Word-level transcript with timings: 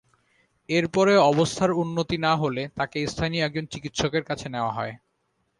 এরপরেও 0.69 1.19
অবস্থার 1.31 1.71
উন্নতি 1.81 2.17
না 2.25 2.33
হলে 2.35 2.63
তাঁকে 2.77 2.97
স্থানীয় 3.07 3.43
একজন 3.43 3.65
চিকিৎসকের 3.73 4.23
কাছে 4.29 4.47
নেওয়া 4.49 4.75
হয়। 4.77 4.93